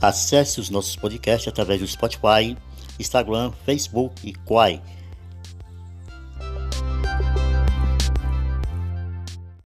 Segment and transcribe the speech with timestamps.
[0.00, 2.56] Acesse os nossos podcasts através do Spotify,
[2.98, 4.80] Instagram, Facebook e Quai.